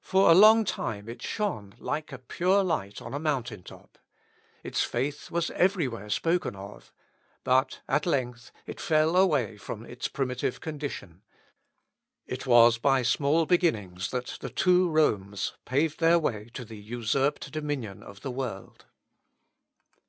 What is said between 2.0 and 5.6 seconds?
a pure light on a mountain top. Its faith was